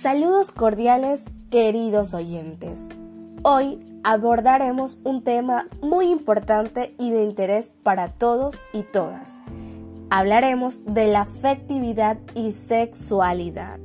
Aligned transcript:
Saludos 0.00 0.52
cordiales, 0.52 1.24
queridos 1.50 2.14
oyentes. 2.14 2.86
Hoy 3.42 3.84
abordaremos 4.04 5.00
un 5.02 5.24
tema 5.24 5.66
muy 5.82 6.08
importante 6.12 6.94
y 7.00 7.10
de 7.10 7.24
interés 7.24 7.72
para 7.82 8.08
todos 8.08 8.62
y 8.72 8.84
todas. 8.84 9.40
Hablaremos 10.08 10.84
de 10.84 11.08
la 11.08 11.22
afectividad 11.22 12.16
y 12.36 12.52
sexualidad. 12.52 13.80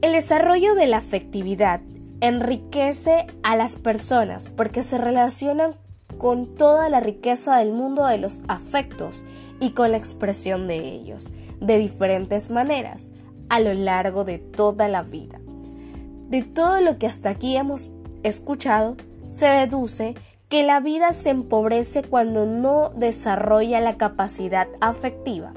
El 0.00 0.12
desarrollo 0.12 0.74
de 0.74 0.86
la 0.86 0.96
afectividad 0.96 1.82
enriquece 2.22 3.26
a 3.42 3.56
las 3.56 3.76
personas 3.76 4.48
porque 4.48 4.82
se 4.82 4.96
relacionan 4.96 5.74
con 6.16 6.54
toda 6.54 6.88
la 6.88 7.00
riqueza 7.00 7.58
del 7.58 7.74
mundo 7.74 8.06
de 8.06 8.16
los 8.16 8.42
afectos 8.48 9.22
y 9.60 9.72
con 9.72 9.90
la 9.90 9.98
expresión 9.98 10.66
de 10.66 10.78
ellos 10.78 11.30
de 11.60 11.76
diferentes 11.76 12.50
maneras 12.50 13.10
a 13.48 13.60
lo 13.60 13.74
largo 13.74 14.24
de 14.24 14.38
toda 14.38 14.88
la 14.88 15.02
vida. 15.02 15.40
De 16.28 16.42
todo 16.42 16.80
lo 16.80 16.98
que 16.98 17.06
hasta 17.06 17.30
aquí 17.30 17.56
hemos 17.56 17.90
escuchado, 18.22 18.96
se 19.26 19.46
deduce 19.46 20.14
que 20.48 20.62
la 20.62 20.80
vida 20.80 21.12
se 21.12 21.30
empobrece 21.30 22.02
cuando 22.02 22.46
no 22.46 22.90
desarrolla 22.90 23.80
la 23.80 23.96
capacidad 23.96 24.68
afectiva. 24.80 25.52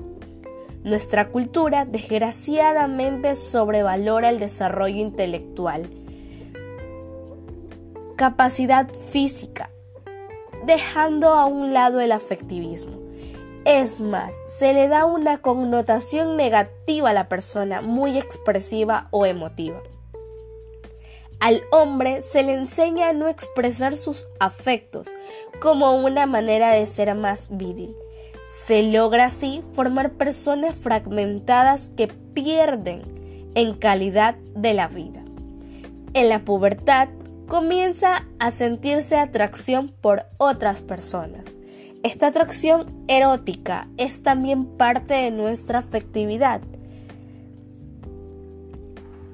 Nuestra 0.83 1.29
cultura 1.29 1.85
desgraciadamente 1.85 3.35
sobrevalora 3.35 4.29
el 4.29 4.39
desarrollo 4.39 4.97
intelectual, 4.97 5.89
capacidad 8.15 8.89
física, 8.93 9.69
dejando 10.65 11.29
a 11.29 11.45
un 11.45 11.73
lado 11.73 11.99
el 11.99 12.11
afectivismo. 12.11 13.08
Es 13.65 13.99
más, 13.99 14.35
se 14.47 14.73
le 14.73 14.87
da 14.87 15.05
una 15.05 15.41
connotación 15.41 16.37
negativa 16.37 17.09
a 17.09 17.13
la 17.13 17.27
persona 17.27 17.81
muy 17.81 18.17
expresiva 18.17 19.07
o 19.11 19.25
emotiva. 19.25 19.81
Al 21.39 21.61
hombre 21.71 22.21
se 22.21 22.43
le 22.43 22.53
enseña 22.53 23.09
a 23.09 23.13
no 23.13 23.27
expresar 23.27 23.95
sus 23.95 24.27
afectos 24.39 25.09
como 25.61 25.93
una 25.99 26.25
manera 26.25 26.71
de 26.71 26.85
ser 26.85 27.13
más 27.15 27.47
viril. 27.49 27.95
Se 28.65 28.83
logra 28.83 29.25
así 29.25 29.61
formar 29.73 30.13
personas 30.13 30.75
fragmentadas 30.75 31.89
que 31.95 32.07
pierden 32.07 33.51
en 33.55 33.73
calidad 33.73 34.35
de 34.55 34.73
la 34.73 34.87
vida. 34.87 35.21
En 36.13 36.29
la 36.29 36.39
pubertad 36.39 37.09
comienza 37.47 38.25
a 38.39 38.51
sentirse 38.51 39.17
atracción 39.17 39.89
por 40.01 40.25
otras 40.37 40.81
personas. 40.81 41.57
Esta 42.03 42.27
atracción 42.27 43.03
erótica 43.07 43.87
es 43.97 44.23
también 44.23 44.65
parte 44.77 45.13
de 45.15 45.31
nuestra 45.31 45.79
afectividad 45.79 46.61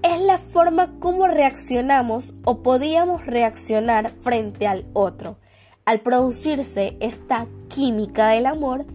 es 0.05 0.21
la 0.21 0.37
forma 0.37 0.99
como 0.99 1.27
reaccionamos 1.27 2.35
o 2.43 2.61
podíamos 2.61 3.25
reaccionar 3.25 4.11
frente 4.21 4.67
al 4.67 4.85
otro. 4.93 5.37
Al 5.83 6.01
producirse 6.01 6.95
esta 6.99 7.47
química 7.69 8.27
del 8.29 8.45
amor, 8.45 8.85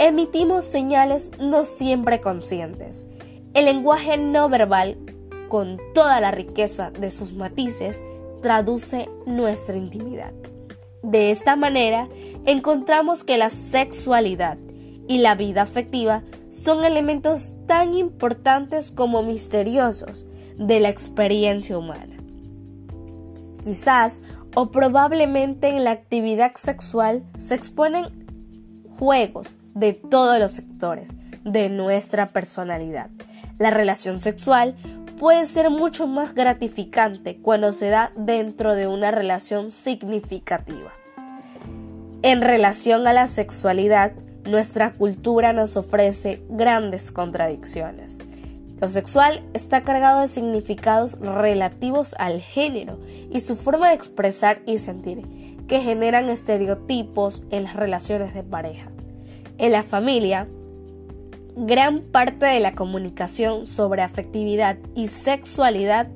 emitimos 0.00 0.64
señales 0.64 1.30
no 1.38 1.64
siempre 1.64 2.20
conscientes. 2.20 3.06
El 3.54 3.66
lenguaje 3.66 4.16
no 4.16 4.48
verbal, 4.48 4.98
con 5.48 5.78
toda 5.94 6.20
la 6.20 6.32
riqueza 6.32 6.90
de 6.90 7.10
sus 7.10 7.32
matices, 7.32 8.04
traduce 8.42 9.08
nuestra 9.26 9.76
intimidad. 9.76 10.34
De 11.02 11.30
esta 11.30 11.56
manera, 11.56 12.08
encontramos 12.44 13.24
que 13.24 13.38
la 13.38 13.50
sexualidad 13.50 14.58
y 15.08 15.18
la 15.18 15.34
vida 15.34 15.62
afectiva 15.62 16.22
son 16.50 16.84
elementos 16.84 17.52
tan 17.66 17.94
importantes 17.94 18.90
como 18.90 19.22
misteriosos 19.22 20.26
de 20.56 20.80
la 20.80 20.88
experiencia 20.88 21.78
humana. 21.78 22.16
Quizás 23.64 24.22
o 24.54 24.70
probablemente 24.70 25.68
en 25.68 25.84
la 25.84 25.92
actividad 25.92 26.52
sexual 26.56 27.24
se 27.38 27.54
exponen 27.54 28.26
juegos 28.98 29.56
de 29.74 29.92
todos 29.92 30.38
los 30.38 30.52
sectores 30.52 31.08
de 31.44 31.68
nuestra 31.68 32.28
personalidad. 32.28 33.10
La 33.58 33.70
relación 33.70 34.18
sexual 34.18 34.76
puede 35.20 35.44
ser 35.44 35.68
mucho 35.68 36.06
más 36.06 36.34
gratificante 36.34 37.36
cuando 37.42 37.72
se 37.72 37.90
da 37.90 38.10
dentro 38.16 38.74
de 38.74 38.86
una 38.86 39.10
relación 39.10 39.70
significativa. 39.70 40.92
En 42.22 42.40
relación 42.40 43.06
a 43.06 43.12
la 43.12 43.26
sexualidad, 43.26 44.12
nuestra 44.46 44.94
cultura 44.94 45.52
nos 45.52 45.76
ofrece 45.76 46.42
grandes 46.48 47.12
contradicciones. 47.12 48.16
Lo 48.80 48.88
sexual 48.88 49.42
está 49.52 49.82
cargado 49.82 50.22
de 50.22 50.28
significados 50.28 51.20
relativos 51.20 52.14
al 52.18 52.40
género 52.40 52.98
y 53.30 53.40
su 53.40 53.56
forma 53.56 53.88
de 53.88 53.96
expresar 53.96 54.62
y 54.64 54.78
sentir, 54.78 55.20
que 55.68 55.82
generan 55.82 56.30
estereotipos 56.30 57.44
en 57.50 57.64
las 57.64 57.76
relaciones 57.76 58.32
de 58.32 58.42
pareja. 58.42 58.88
En 59.58 59.72
la 59.72 59.82
familia, 59.82 60.48
gran 61.56 62.00
parte 62.00 62.46
de 62.46 62.60
la 62.60 62.74
comunicación 62.74 63.64
sobre 63.64 64.02
afectividad 64.02 64.78
y 64.94 65.08
sexualidad 65.08 66.08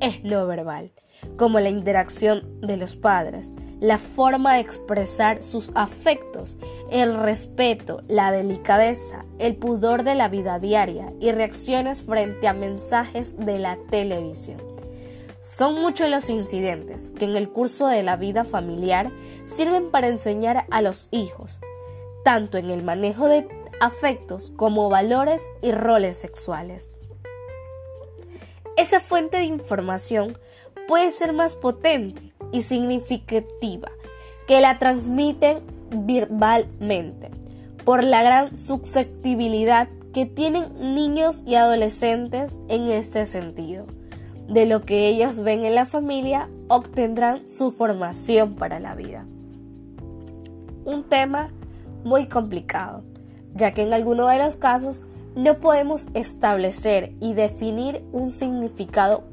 es 0.00 0.22
no 0.24 0.46
verbal, 0.46 0.92
como 1.36 1.60
la 1.60 1.70
interacción 1.70 2.60
de 2.60 2.76
los 2.76 2.96
padres, 2.96 3.50
la 3.80 3.98
forma 3.98 4.54
de 4.54 4.60
expresar 4.60 5.42
sus 5.42 5.70
afectos, 5.74 6.56
el 6.90 7.14
respeto, 7.14 8.02
la 8.08 8.32
delicadeza, 8.32 9.24
el 9.38 9.56
pudor 9.56 10.04
de 10.04 10.14
la 10.14 10.28
vida 10.28 10.58
diaria 10.58 11.12
y 11.20 11.32
reacciones 11.32 12.02
frente 12.02 12.48
a 12.48 12.54
mensajes 12.54 13.36
de 13.36 13.58
la 13.58 13.76
televisión. 13.90 14.60
Son 15.42 15.80
muchos 15.80 16.08
los 16.08 16.30
incidentes 16.30 17.10
que 17.10 17.26
en 17.26 17.36
el 17.36 17.50
curso 17.50 17.86
de 17.86 18.02
la 18.02 18.16
vida 18.16 18.44
familiar 18.44 19.10
sirven 19.44 19.90
para 19.90 20.08
enseñar 20.08 20.64
a 20.70 20.80
los 20.80 21.08
hijos, 21.10 21.60
tanto 22.24 22.56
en 22.56 22.70
el 22.70 22.82
manejo 22.82 23.28
de 23.28 23.46
afectos 23.80 24.50
como 24.50 24.88
valores 24.88 25.42
y 25.62 25.72
roles 25.72 26.16
sexuales. 26.16 26.90
Esa 28.76 29.00
fuente 29.00 29.36
de 29.38 29.44
información 29.44 30.36
puede 30.88 31.10
ser 31.10 31.32
más 31.32 31.54
potente 31.54 32.32
y 32.52 32.62
significativa 32.62 33.90
que 34.46 34.60
la 34.60 34.78
transmiten 34.78 35.60
verbalmente 35.90 37.30
por 37.84 38.02
la 38.02 38.22
gran 38.22 38.56
susceptibilidad 38.56 39.88
que 40.12 40.26
tienen 40.26 40.94
niños 40.94 41.42
y 41.46 41.56
adolescentes 41.56 42.60
en 42.68 42.88
este 42.88 43.26
sentido. 43.26 43.86
De 44.48 44.66
lo 44.66 44.82
que 44.82 45.08
ellos 45.08 45.38
ven 45.38 45.64
en 45.64 45.74
la 45.74 45.86
familia 45.86 46.48
obtendrán 46.68 47.46
su 47.46 47.70
formación 47.70 48.54
para 48.54 48.78
la 48.78 48.94
vida. 48.94 49.26
Un 50.84 51.04
tema 51.08 51.50
muy 52.04 52.28
complicado, 52.28 53.02
ya 53.54 53.72
que 53.72 53.82
en 53.82 53.92
alguno 53.92 54.26
de 54.26 54.38
los 54.38 54.56
casos 54.56 55.04
no 55.34 55.58
podemos 55.58 56.08
establecer 56.14 57.12
y 57.20 57.34
definir 57.34 58.04
un 58.12 58.30
significado 58.30 59.24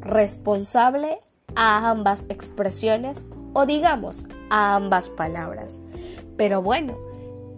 responsable 0.00 1.20
a 1.54 1.90
ambas 1.90 2.26
expresiones 2.28 3.26
o 3.52 3.66
digamos 3.66 4.24
a 4.48 4.74
ambas 4.74 5.08
palabras. 5.08 5.80
Pero 6.36 6.62
bueno, 6.62 6.96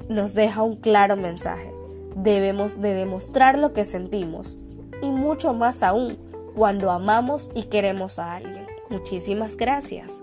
nos 0.09 0.35
deja 0.35 0.63
un 0.63 0.77
claro 0.77 1.17
mensaje. 1.17 1.73
Debemos 2.17 2.81
de 2.81 2.95
demostrar 2.95 3.59
lo 3.59 3.73
que 3.73 3.85
sentimos 3.85 4.57
y 5.01 5.09
mucho 5.09 5.55
más 5.55 5.83
aún 5.83 6.19
cuando 6.55 6.91
amamos 6.91 7.51
y 7.55 7.65
queremos 7.65 8.19
a 8.19 8.35
alguien. 8.35 8.67
Muchísimas 8.91 9.57
gracias. 9.57 10.23